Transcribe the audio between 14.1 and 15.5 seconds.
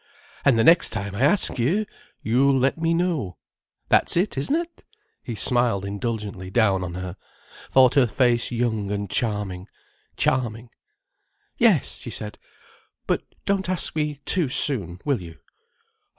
too soon, will you?"